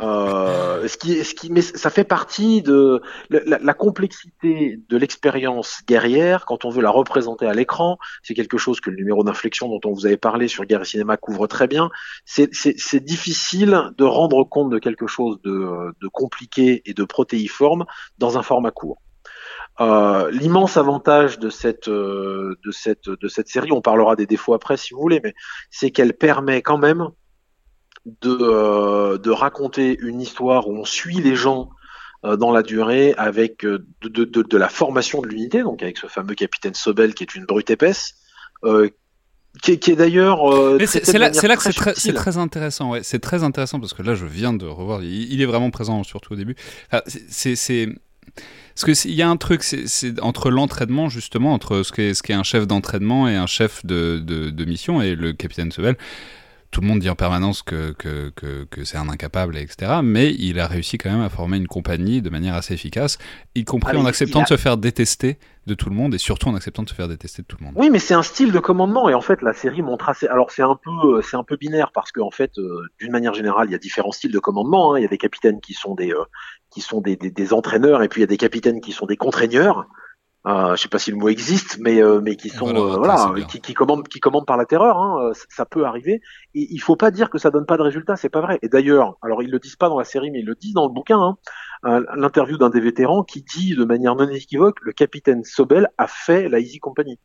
Euh, 0.01 0.89
ce 0.89 0.97
qui, 0.97 1.23
ce 1.23 1.35
qui, 1.35 1.53
mais 1.53 1.63
ça 1.63 1.89
fait 1.89 2.05
partie 2.05 2.63
de 2.63 3.01
la, 3.31 3.59
la 3.59 3.75
complexité 3.75 4.81
de 4.89 4.97
l'expérience 4.97 5.83
guerrière 5.87 6.47
quand 6.47 6.65
on 6.65 6.71
veut 6.71 6.83
la 6.83 6.91
représenter 6.91 7.47
à 7.47 7.55
l'écran. 7.55 7.99
C'est 8.23 8.35
quelque 8.35 8.59
chose 8.59 8.81
que 8.81 8.91
le 8.91 8.97
numéro 8.97 9.23
d'inflexion 9.23 9.69
dont 9.69 9.81
on 9.85 9.93
vous 9.93 10.07
avait 10.07 10.17
parlé 10.17 10.49
sur 10.49 10.65
Guerre 10.65 10.83
et 10.83 10.85
Cinéma 10.85 11.17
couvre 11.17 11.47
très 11.47 11.69
bien. 11.69 11.91
C'est 12.25 13.05
difficile 13.05 13.91
de 13.97 14.05
rendre 14.05 14.43
compte 14.45 14.71
de 14.71 14.79
quelque 14.79 15.07
chose 15.07 15.41
de, 15.43 15.95
de 16.01 16.09
compliqué 16.09 16.83
et 16.87 16.95
de 16.95 17.05
protéiforme 17.05 17.85
dans 18.19 18.37
un 18.37 18.43
format 18.43 18.73
court. 18.73 19.01
Euh, 19.81 20.31
L'immense 20.31 20.77
avantage 20.77 21.39
de 21.39 21.51
cette, 21.51 21.89
euh, 21.89 22.57
de 22.65 22.71
cette, 22.71 23.09
de 23.09 23.29
cette 23.29 23.49
série, 23.49 23.73
on 23.73 23.81
parlera 23.81 24.15
des 24.15 24.27
défauts 24.27 24.55
après 24.55 24.77
si 24.77 24.95
vous 24.95 25.01
voulez, 25.01 25.21
mais 25.23 25.35
c'est 25.71 25.91
qu'elle 25.91 26.15
permet 26.15 26.63
quand 26.63 26.79
même 26.79 27.09
de, 28.07 28.37
euh, 28.41 29.19
de 29.19 29.31
raconter 29.31 29.97
une 30.01 30.21
histoire 30.21 30.69
où 30.69 30.77
on 30.77 30.85
suit 30.85 31.21
les 31.21 31.37
gens 31.37 31.71
euh, 32.25 32.37
dans 32.37 32.53
la 32.53 32.63
durée 32.63 33.15
avec 33.17 33.65
euh, 33.65 33.87
de, 34.03 34.09
de, 34.09 34.25
de, 34.25 34.43
de 34.43 34.57
la 34.57 34.69
formation 34.69 35.23
de 35.23 35.29
l'unité, 35.29 35.63
donc 35.63 35.83
avec 35.83 35.99
ce 35.99 36.07
fameux 36.07 36.35
capitaine 36.35 36.75
Sobel 36.75 37.15
qui 37.15 37.25
est 37.25 37.35
une 37.35 37.45
brute 37.45 37.71
épaisse, 37.71 38.15
euh, 38.65 38.89
qui, 39.63 39.73
est 39.73 39.97
d'ailleurs. 39.97 40.53
Euh, 40.53 40.79
c'est 40.87 41.13
là, 41.13 41.31
là, 41.31 41.57
que 41.57 41.63
c'est 41.63 41.73
très, 41.73 41.93
très, 41.95 42.39
intéressant. 42.39 42.91
Ouais. 42.91 43.03
C'est 43.03 43.21
très 43.21 43.45
intéressant 43.45 43.79
parce 43.79 43.95
que 43.95 44.03
là, 44.03 44.15
je 44.15 44.27
viens 44.27 44.53
de 44.53 44.67
revoir. 44.67 45.03
Il, 45.03 45.33
il 45.33 45.41
est 45.43 45.47
vraiment 45.47 45.71
présent, 45.71 46.03
surtout 46.03 46.33
au 46.33 46.37
début. 46.37 46.57
Enfin, 46.91 47.03
c'est 47.07 47.89
parce 48.75 49.03
qu'il 49.03 49.13
y 49.15 49.23
a 49.23 49.29
un 49.29 49.37
truc, 49.37 49.63
c'est 49.63 50.21
entre 50.21 50.51
l'entraînement, 50.51 51.09
justement, 51.09 51.53
entre 51.53 51.83
ce 51.85 51.93
qu'est 51.93 52.15
ce 52.15 52.23
qu 52.23 52.33
est 52.33 52.35
un 52.35 52.43
chef 52.43 52.67
d'entraînement 52.67 53.29
et 53.29 53.37
un 53.37 53.47
chef 53.47 53.87
de, 53.87 54.19
de, 54.19 54.51
de, 54.51 54.65
mission, 54.65 55.01
et 55.01 55.15
le 55.15 55.33
capitaine 55.33 55.71
Sobel 55.71 55.97
tout 56.75 56.81
le 56.81 56.89
monde 56.89 56.99
dit 56.99 57.09
en 57.09 57.15
permanence 57.15 57.63
que, 57.63 57.93
que, 57.93 58.31
que, 58.31 58.65
que 58.65 58.83
c'est 58.83 58.99
un 58.99 59.09
incapable, 59.09 59.57
etc. 59.57 60.01
Mais 60.03 60.35
il 60.35 60.59
a 60.59 60.67
réussi 60.67 60.99
quand 60.99 61.09
même 61.09 61.21
à 61.21 61.29
former 61.29 61.57
une 61.57 61.69
compagnie 61.69 62.21
de 62.21 62.31
manière 62.31 62.55
assez 62.55 62.75
efficace, 62.75 63.17
y 63.55 63.65
compris 63.65 63.97
ah, 63.97 64.01
en 64.01 64.07
acceptant 64.07 64.41
a... 64.41 64.43
de 64.43 64.49
se 64.49 64.57
faire 64.57 64.77
détester 64.77 65.39
de 65.67 65.75
tout 65.75 65.89
le 65.89 65.95
monde 65.95 66.17
et 66.17 66.19
surtout 66.19 66.49
en 66.49 66.57
acceptant 66.57 66.83
de 66.83 66.89
se 66.89 66.95
faire 66.95 67.07
détester 67.07 67.43
de 67.43 67.47
tout 67.47 67.59
le 67.61 67.67
monde. 67.67 67.75
Oui, 67.77 67.91
mais 67.91 68.01
c'est 68.01 68.15
un 68.15 68.25
style 68.25 68.51
de 68.51 68.59
commandement 68.59 69.09
et 69.09 69.15
en 69.15 69.21
fait 69.21 69.41
la 69.41 69.53
série 69.53 69.83
montre 69.83 70.09
assez. 70.09 70.27
Alors 70.27 70.51
c'est 70.51 70.63
un 70.63 70.77
peu, 70.83 71.23
c'est 71.23 71.37
un 71.37 71.45
peu 71.45 71.57
binaire 71.57 71.93
parce 71.93 72.11
qu'en 72.11 72.33
fait, 72.33 72.59
euh, 72.59 72.83
d'une 72.99 73.13
manière 73.13 73.35
générale, 73.35 73.69
il 73.69 73.73
y 73.73 73.77
a 73.77 73.79
différents 73.79 74.11
styles 74.11 74.33
de 74.33 74.41
commandement. 74.41 74.95
Hein. 74.95 74.99
Il 74.99 75.03
y 75.03 75.07
a 75.07 75.09
des 75.09 75.17
capitaines 75.17 75.61
qui 75.61 75.75
sont 75.75 75.95
des, 75.95 76.11
euh, 76.11 76.25
qui 76.71 76.81
sont 76.81 77.01
des, 77.01 77.15
des, 77.15 77.31
des, 77.31 77.53
entraîneurs 77.53 78.03
et 78.03 78.09
puis 78.09 78.21
il 78.21 78.23
y 78.23 78.25
a 78.25 78.27
des 78.29 78.37
capitaines 78.37 78.81
qui 78.81 78.91
sont 78.91 79.07
des 79.07 79.17
contraigneurs. 79.17 79.87
Euh, 80.47 80.77
je 80.77 80.83
sais 80.83 80.89
pas 80.89 80.99
si 80.99 81.11
le 81.11 81.17
mot 81.17 81.29
existe, 81.29 81.79
mais 81.81 82.03
euh, 82.03 82.21
mais 82.21 82.37
qui 82.37 82.51
sont 82.51 82.67
voilà, 82.67 83.31
euh, 83.31 83.43
qui, 83.45 83.61
qui, 83.61 83.73
commandent 83.73 84.07
qui 84.07 84.21
commandent 84.21 84.47
par 84.47 84.59
la 84.59 84.67
terreur. 84.67 84.99
Hein, 84.99 85.33
ça 85.49 85.65
peut 85.65 85.87
arriver. 85.87 86.21
Et 86.55 86.67
il 86.71 86.79
faut 86.81 86.97
pas 86.97 87.11
dire 87.11 87.31
que 87.31 87.39
ça 87.39 87.51
donne 87.51 87.65
pas 87.65 87.79
de 87.79 87.83
résultats, 87.83 88.17
c'est 88.17 88.29
pas 88.29 88.43
vrai. 88.43 88.59
Et 88.61 88.69
d'ailleurs, 88.69 89.17
alors 89.23 89.43
ils 89.43 89.51
le 89.51 89.59
disent 89.59 89.77
pas 89.77 89.89
dans 89.89 89.99
la 89.99 90.05
série, 90.05 90.31
mais 90.31 90.41
ils 90.41 90.47
le 90.47 90.55
disent 90.55 90.75
dans 90.75 90.87
le 90.87 90.93
bouquin. 90.93 91.19
Hein, 91.19 91.37
L'interview 92.17 92.59
d'un 92.59 92.71
des 92.71 92.81
vétérans 92.81 93.23
qui 93.23 93.43
dit 93.43 93.75
de 93.75 93.85
manière 93.85 94.17
non 94.17 94.29
équivoque, 94.29 94.81
le 94.83 94.93
capitaine 94.93 95.45
Sobel 95.45 95.89
a 95.99 96.07
fait 96.07 96.49
la 96.49 96.59
Easy 96.61 96.79
Company. 96.79 97.19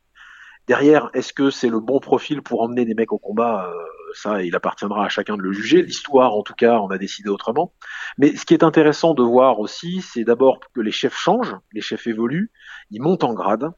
Derrière, 0.70 1.10
est-ce 1.14 1.32
que 1.32 1.50
c'est 1.50 1.68
le 1.68 1.80
bon 1.80 1.98
profil 1.98 2.42
pour 2.42 2.62
emmener 2.62 2.84
des 2.84 2.94
mecs 2.94 3.12
au 3.12 3.18
combat 3.18 3.74
Ça, 4.14 4.40
il 4.40 4.54
appartiendra 4.54 5.04
à 5.04 5.08
chacun 5.08 5.36
de 5.36 5.42
le 5.42 5.50
juger. 5.50 5.82
L'histoire, 5.82 6.32
en 6.32 6.44
tout 6.44 6.54
cas, 6.54 6.78
on 6.78 6.86
a 6.92 6.96
décidé 6.96 7.28
autrement. 7.28 7.72
Mais 8.18 8.36
ce 8.36 8.46
qui 8.46 8.54
est 8.54 8.62
intéressant 8.62 9.12
de 9.14 9.22
voir 9.24 9.58
aussi, 9.58 10.00
c'est 10.00 10.22
d'abord 10.22 10.60
que 10.72 10.80
les 10.80 10.92
chefs 10.92 11.16
changent, 11.16 11.56
les 11.72 11.80
chefs 11.80 12.06
évoluent, 12.06 12.52
ils 12.92 13.02
montent 13.02 13.24
en 13.24 13.34
grade. 13.34 13.72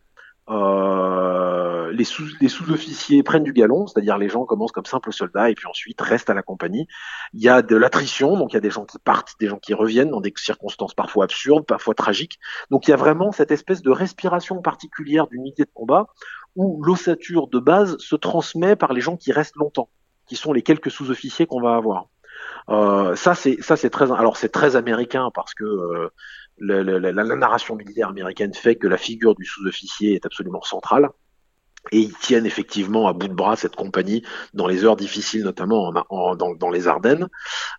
Euh, 0.50 1.92
les 1.92 2.04
sous 2.04 2.24
les 2.40 2.48
sous-officiers 2.48 3.22
prennent 3.22 3.44
du 3.44 3.52
galon, 3.52 3.86
c'est-à-dire 3.86 4.18
les 4.18 4.28
gens 4.28 4.44
commencent 4.44 4.72
comme 4.72 4.86
simples 4.86 5.12
soldats 5.12 5.48
et 5.50 5.54
puis 5.54 5.66
ensuite 5.66 6.00
restent 6.00 6.30
à 6.30 6.34
la 6.34 6.42
compagnie. 6.42 6.88
Il 7.32 7.40
y 7.42 7.48
a 7.48 7.62
de 7.62 7.76
l'attrition, 7.76 8.36
donc 8.36 8.52
il 8.52 8.54
y 8.54 8.58
a 8.58 8.60
des 8.60 8.70
gens 8.70 8.84
qui 8.84 8.98
partent, 8.98 9.34
des 9.40 9.46
gens 9.46 9.58
qui 9.58 9.72
reviennent 9.72 10.10
dans 10.10 10.20
des 10.20 10.32
circonstances 10.36 10.94
parfois 10.94 11.24
absurdes, 11.24 11.64
parfois 11.64 11.94
tragiques. 11.94 12.38
Donc 12.70 12.88
il 12.88 12.90
y 12.90 12.94
a 12.94 12.96
vraiment 12.96 13.30
cette 13.32 13.50
espèce 13.50 13.82
de 13.82 13.90
respiration 13.90 14.60
particulière 14.60 15.28
d'unité 15.28 15.62
de 15.64 15.70
combat 15.72 16.08
où 16.56 16.82
l'ossature 16.82 17.48
de 17.48 17.58
base 17.58 17.96
se 17.98 18.16
transmet 18.16 18.76
par 18.76 18.92
les 18.92 19.00
gens 19.00 19.16
qui 19.16 19.32
restent 19.32 19.56
longtemps, 19.56 19.88
qui 20.26 20.36
sont 20.36 20.52
les 20.52 20.62
quelques 20.62 20.90
sous-officiers 20.90 21.46
qu'on 21.46 21.60
va 21.60 21.74
avoir. 21.74 22.08
Euh, 22.68 23.16
ça 23.16 23.34
c'est 23.34 23.90
très 23.90 24.12
alors 24.12 24.36
c'est 24.36 24.48
très 24.48 24.76
américain 24.76 25.30
parce 25.34 25.54
que 25.54 25.64
euh, 25.64 26.08
la, 26.58 26.82
la, 26.82 27.12
la, 27.12 27.36
narration 27.36 27.74
militaire 27.74 28.08
américaine 28.08 28.54
fait 28.54 28.76
que 28.76 28.86
la 28.86 28.96
figure 28.96 29.34
du 29.34 29.44
sous-officier 29.44 30.14
est 30.14 30.26
absolument 30.26 30.62
centrale. 30.62 31.08
Et 31.90 31.98
ils 31.98 32.14
tiennent 32.14 32.46
effectivement 32.46 33.08
à 33.08 33.12
bout 33.12 33.26
de 33.26 33.34
bras 33.34 33.56
cette 33.56 33.74
compagnie 33.74 34.22
dans 34.54 34.68
les 34.68 34.84
heures 34.84 34.94
difficiles, 34.94 35.42
notamment 35.42 35.88
en, 35.88 36.04
en, 36.10 36.36
dans, 36.36 36.54
dans, 36.54 36.70
les 36.70 36.86
Ardennes. 36.86 37.28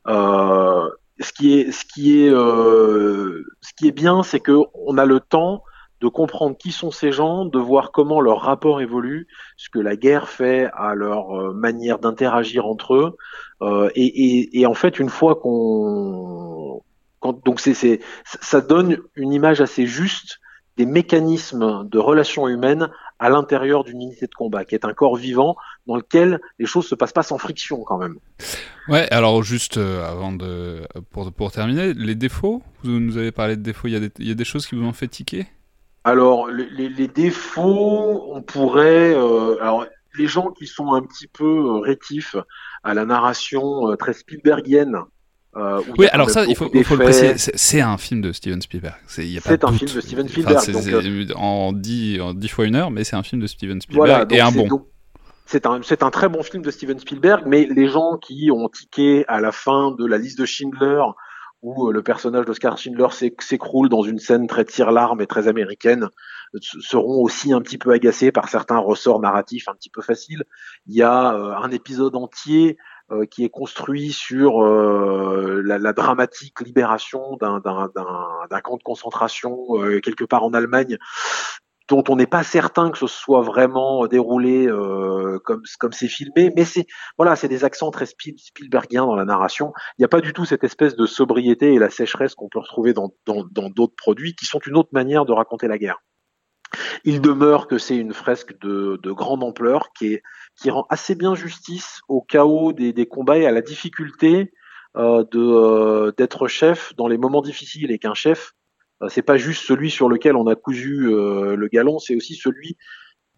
Euh, 0.08 0.90
ce 1.22 1.32
qui 1.32 1.58
est, 1.58 1.72
ce 1.72 1.86
qui 1.86 2.20
est, 2.20 2.30
euh, 2.30 3.46
ce 3.62 3.72
qui 3.78 3.88
est 3.88 3.94
bien, 3.94 4.22
c'est 4.24 4.42
que 4.42 4.58
on 4.74 4.98
a 4.98 5.06
le 5.06 5.22
temps 5.22 5.64
de 6.04 6.10
comprendre 6.10 6.58
qui 6.58 6.74
sont 6.74 6.92
ces 6.92 7.14
gens, 7.14 7.46
de 7.46 7.58
voir 7.58 7.94
comment 7.94 8.20
leur 8.20 8.42
rapport 8.42 8.82
évolue, 8.82 9.26
ce 9.56 9.70
que 9.70 9.80
la 9.80 9.96
guerre 9.96 10.28
fait 10.28 10.70
à 10.74 10.96
leur 10.96 11.32
euh, 11.32 11.54
manière 11.54 11.98
d'interagir 11.98 12.68
entre 12.68 12.96
eux. 12.96 13.16
Euh, 13.62 13.90
et, 13.96 14.66
en 14.66 14.74
fait, 14.74 15.00
une 15.00 15.08
fois 15.08 15.36
qu'on, 15.36 16.82
donc 17.46 17.62
ça 17.62 18.62
donne 18.62 18.98
une 19.16 19.32
image 19.32 19.62
assez 19.62 19.88
juste 19.88 20.42
des 20.76 20.86
mécanismes 20.86 21.88
de 21.88 22.00
relations 22.00 22.50
humaines 22.50 22.90
à 23.20 23.30
l'intérieur 23.30 23.86
d'une 23.86 24.02
unité 24.02 24.26
de 24.26 24.34
combat, 24.36 24.66
qui 24.66 24.76
est 24.76 24.84
un 24.84 24.94
corps 24.94 25.16
vivant 25.16 25.56
dans 25.88 25.96
lequel 25.96 26.42
les 26.60 26.66
choses 26.66 26.86
se 26.86 26.96
passent 26.96 27.14
pas 27.14 27.24
sans 27.24 27.38
friction 27.38 27.84
quand 27.86 27.98
même. 27.98 28.18
Ouais, 28.90 29.08
alors 29.14 29.42
juste 29.42 29.78
euh, 29.78 30.06
avant 30.06 30.34
de 30.34 30.82
pour, 31.12 31.32
pour 31.32 31.54
terminer, 31.54 31.94
les 31.94 32.16
défauts, 32.16 32.62
vous 32.84 33.00
nous 33.00 33.18
avez 33.18 33.32
parlé 33.32 33.56
de 33.56 33.62
défauts, 33.62 33.88
il 33.88 33.94
y 33.94 33.96
a 33.96 34.02
des, 34.02 34.12
il 34.20 34.28
y 34.28 34.32
a 34.32 34.36
des 34.36 34.44
choses 34.44 34.68
qui 34.68 34.76
vous 34.76 34.84
ont 34.84 34.92
fait 34.92 35.08
tiquer? 35.08 35.48
Alors, 36.04 36.50
les, 36.50 36.90
les, 36.90 37.08
défauts, 37.08 38.34
on 38.34 38.42
pourrait. 38.42 39.14
Euh, 39.16 39.62
alors, 39.62 39.86
les 40.18 40.28
gens 40.28 40.52
qui 40.52 40.68
sont 40.68 40.94
un 40.94 41.02
petit 41.02 41.28
peu 41.28 41.46
euh, 41.46 41.80
rétifs 41.80 42.36
à 42.84 42.94
la 42.94 43.06
narration 43.06 43.90
euh, 43.90 43.96
très 43.96 44.14
Spielbergienne. 44.14 44.96
Euh, 45.56 45.82
oui, 45.98 46.08
alors 46.12 46.30
ça, 46.30 46.46
il 46.46 46.56
faut, 46.56 46.70
il 46.74 46.84
faut 46.84 46.96
le 46.96 47.04
préciser, 47.04 47.36
c'est 47.38 47.82
un 47.82 47.98
film 47.98 48.22
de 48.22 48.32
Steven 48.32 48.62
Spielberg. 48.62 48.96
C'est 49.08 49.24
un 49.64 49.72
film 49.72 49.92
de 49.92 50.02
Steven 50.02 50.28
Spielberg. 50.28 50.58
Enfin, 50.58 50.72
donc, 50.72 50.88
euh, 50.88 51.28
en, 51.36 51.74
10, 51.74 52.22
en 52.22 52.34
10 52.34 52.48
fois 52.48 52.66
une 52.66 52.76
heure, 52.76 52.90
mais 52.90 53.04
c'est 53.04 53.16
un 53.16 53.24
film 53.24 53.42
de 53.42 53.48
Steven 53.48 53.80
Spielberg 53.80 54.28
voilà, 54.28 54.36
et 54.36 54.42
un 54.42 54.52
bon. 54.52 54.86
C'est 55.46 55.68
un, 55.68 55.82
un 55.82 56.10
très 56.10 56.30
bon 56.30 56.42
film 56.42 56.64
de 56.64 56.72
Steven 56.72 56.98
Spielberg, 56.98 57.44
mais 57.46 57.68
les 57.70 57.88
gens 57.88 58.18
qui 58.18 58.50
ont 58.52 58.68
tiqué 58.70 59.26
à 59.28 59.40
la 59.42 59.52
fin 59.52 59.92
de 59.92 60.06
la 60.06 60.18
liste 60.18 60.40
de 60.40 60.46
Schindler 60.46 61.02
où 61.64 61.88
euh, 61.88 61.94
le 61.94 62.04
personnage 62.04 62.46
d'Oscar 62.46 62.78
Schindler 62.78 63.08
s'écroule 63.40 63.90
dans 63.90 64.04
une 64.04 64.20
scène 64.20 64.46
très 64.48 64.66
tire-larme 64.66 65.22
et 65.22 65.28
très 65.28 65.48
américaine, 65.48 66.10
seront 66.62 67.24
aussi 67.24 67.52
un 67.52 67.62
petit 67.62 67.80
peu 67.80 67.92
agacés 67.92 68.32
par 68.32 68.48
certains 68.48 68.78
ressorts 68.78 69.20
narratifs 69.20 69.68
un 69.68 69.74
petit 69.74 69.90
peu 69.90 70.02
faciles. 70.02 70.44
Il 70.86 70.96
y 70.96 71.02
a 71.02 71.34
euh, 71.34 71.56
un 71.56 71.72
épisode 71.72 72.16
entier 72.16 72.78
euh, 73.12 73.26
qui 73.26 73.44
est 73.44 73.50
construit 73.50 74.12
sur 74.12 74.62
la, 74.62 75.94
dramatique 75.94 76.62
libération 76.62 77.38
d'un 77.38 77.62
camp 78.64 78.78
de 78.78 78.84
concentration 78.84 79.58
quelque 80.04 80.26
part 80.26 80.44
en 80.44 80.54
Allemagne 80.54 80.98
dont 81.90 82.04
on 82.10 82.16
n'est 82.16 82.28
pas 82.28 82.44
certain 82.44 82.92
que 82.92 82.98
ce 82.98 83.08
soit 83.08 83.42
vraiment 83.42 84.08
déroulé 84.08 84.68
euh, 84.68 85.40
comme 85.44 85.92
c'est 85.92 86.08
filmé, 86.08 86.52
mais 86.56 86.66
c'est 86.66 86.86
voilà, 87.18 87.36
c'est 87.36 87.48
des 87.48 87.66
accents 87.66 87.92
très 87.92 88.06
Spielbergiens 88.06 89.06
dans 89.06 89.16
la 89.16 89.26
narration. 89.26 89.74
Il 89.98 90.02
n'y 90.02 90.06
a 90.06 90.10
pas 90.10 90.22
du 90.22 90.34
tout 90.34 90.46
cette 90.46 90.64
espèce 90.64 90.96
de 90.96 91.06
sobriété 91.06 91.74
et 91.74 91.80
la 91.80 91.90
sécheresse 91.90 92.36
qu'on 92.36 92.50
peut 92.50 92.60
retrouver 92.60 92.94
dans 92.94 93.12
d'autres 93.26 93.96
produits 93.96 94.36
qui 94.36 94.46
sont 94.46 94.60
une 94.60 94.78
autre 94.78 94.90
manière 94.94 95.26
de 95.26 95.34
raconter 95.34 95.68
la 95.68 95.78
guerre. 95.78 96.00
Il 97.04 97.22
demeure 97.22 97.68
que 97.68 97.78
c'est 97.78 97.96
une 97.96 98.14
fresque 98.14 98.58
de, 98.60 99.00
de, 99.02 99.12
grande 99.12 99.44
ampleur 99.44 99.92
qui, 99.94 100.20
rend 100.68 100.86
assez 100.90 101.16
bien 101.16 101.36
justice 101.36 102.02
au 102.08 102.22
chaos 102.22 102.74
des, 102.74 103.06
combats 103.06 103.38
et 103.38 103.46
à 103.46 103.52
la 103.52 103.62
difficulté 103.62 104.52
euh, 104.96 105.24
euh, 105.36 106.12
d'être 106.18 106.48
chef 106.48 106.96
dans 106.96 107.08
les 107.08 107.18
moments 107.18 107.42
difficiles 107.42 107.92
et 107.92 108.00
qu'un 108.00 108.14
chef 108.14 108.54
euh, 108.54 108.63
c'est 109.10 109.22
pas 109.22 109.38
juste 109.38 109.66
celui 109.66 109.90
sur 109.90 110.10
lequel 110.10 110.36
on 110.36 110.48
a 110.48 110.56
cousu 110.56 111.08
euh, 111.08 111.56
le 111.56 111.68
galon, 111.68 112.00
c'est 112.00 112.16
aussi 112.16 112.36
celui 112.36 112.78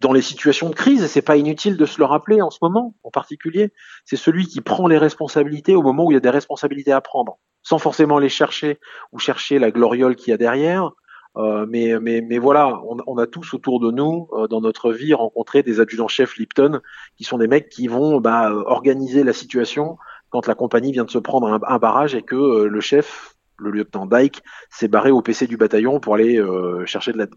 dans 0.02 0.12
les 0.12 0.22
situations 0.22 0.70
de 0.70 0.76
crise, 0.76 1.04
et 1.04 1.08
c'est 1.08 1.22
pas 1.22 1.38
inutile 1.38 1.78
de 1.78 1.86
se 1.86 2.00
le 2.00 2.06
rappeler 2.06 2.42
en 2.42 2.50
ce 2.50 2.60
moment, 2.62 2.96
en 3.04 3.12
particulier, 3.12 3.72
c'est 4.04 4.18
celui 4.18 4.46
qui 4.46 4.60
prend 4.60 4.88
les 4.88 4.98
responsabilités 4.98 5.74
au 5.76 5.82
moment 5.82 6.06
où 6.06 6.12
il 6.12 6.16
y 6.16 6.18
a 6.18 6.22
des 6.22 6.30
responsabilités 6.30 6.92
à 6.92 7.00
prendre, 7.00 7.38
sans 7.64 7.78
forcément 7.78 8.20
les 8.20 8.28
chercher 8.28 8.80
ou 9.14 9.20
chercher 9.20 9.58
la 9.58 9.72
gloriole 9.72 10.18
qu'il 10.18 10.32
y 10.32 10.34
a 10.34 10.38
derrière. 10.38 10.92
Euh, 11.38 11.66
mais, 11.70 12.38
voilà, 12.38 12.82
on, 13.08 13.18
a 13.18 13.26
tous 13.26 13.54
autour 13.54 13.80
de 13.80 13.92
nous, 13.92 14.30
dans 14.50 14.60
notre 14.60 14.92
vie, 14.92 15.14
rencontré 15.14 15.64
des 15.64 15.80
adjudants-chefs 15.80 16.36
Lipton, 16.38 16.82
qui 17.18 17.24
sont 17.24 17.38
des 17.38 17.48
mecs 17.48 17.70
qui 17.70 17.88
vont 17.88 18.20
bah, 18.20 18.52
organiser 18.54 19.24
la 19.24 19.34
situation 19.34 19.98
quand 20.30 20.48
la 20.48 20.56
compagnie 20.56 20.92
vient 20.92 21.06
de 21.06 21.12
se 21.12 21.20
prendre 21.20 21.48
un 21.48 21.80
barrage 21.80 22.16
et 22.16 22.22
que 22.22 22.66
le 22.66 22.82
chef 22.82 23.35
le 23.58 23.72
lieutenant 23.72 24.06
Dyke 24.06 24.44
s'est 24.70 24.88
barré 24.88 25.12
au 25.12 25.22
PC 25.22 25.48
du 25.48 25.58
bataillon 25.58 26.00
pour 26.00 26.16
aller 26.16 26.38
euh, 26.38 26.86
chercher 26.86 27.14
de 27.14 27.18
l'aide. 27.18 27.32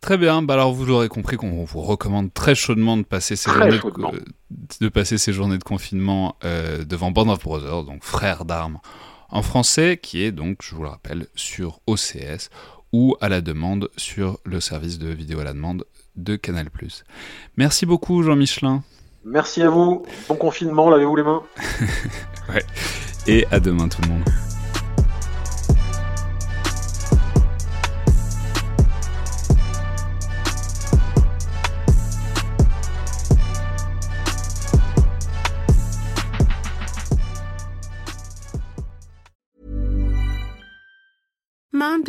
Très 0.00 0.18
bien, 0.18 0.42
bah 0.42 0.54
alors 0.54 0.72
vous 0.72 0.84
l'aurez 0.84 1.08
compris 1.08 1.36
qu'on 1.36 1.64
vous 1.64 1.80
recommande 1.80 2.34
très 2.34 2.56
chaudement 2.56 2.96
de 2.96 3.04
passer 3.04 3.36
ces, 3.36 3.52
journées 3.52 3.78
de, 3.78 4.24
de, 4.80 4.88
passer 4.88 5.16
ces 5.16 5.32
journées 5.32 5.58
de 5.58 5.62
confinement 5.62 6.34
euh, 6.44 6.84
devant 6.84 7.12
Band 7.12 7.28
of 7.28 7.40
Brothers, 7.44 7.84
donc 7.84 8.02
frères 8.02 8.44
d'armes 8.44 8.80
en 9.30 9.42
français, 9.42 9.98
qui 10.02 10.22
est 10.22 10.32
donc, 10.32 10.58
je 10.62 10.74
vous 10.74 10.82
le 10.82 10.88
rappelle, 10.88 11.26
sur 11.34 11.80
OCS 11.86 12.50
ou 12.92 13.16
à 13.20 13.28
la 13.28 13.40
demande 13.40 13.88
sur 13.96 14.38
le 14.44 14.60
service 14.60 14.98
de 14.98 15.08
vidéo 15.08 15.40
à 15.40 15.44
la 15.44 15.54
demande 15.54 15.84
de 16.16 16.36
Canal+. 16.36 16.66
Merci 17.56 17.86
beaucoup 17.86 18.22
Jean 18.22 18.36
Michelin. 18.36 18.82
Merci 19.24 19.62
à 19.62 19.70
vous, 19.70 20.04
bon 20.28 20.34
confinement, 20.34 20.90
lavez-vous 20.90 21.16
les 21.16 21.22
mains. 21.22 21.42
ouais. 22.52 22.64
Et 23.26 23.46
à 23.50 23.60
demain 23.60 23.88
tout 23.88 24.02
le 24.02 24.08
monde. 24.08 24.24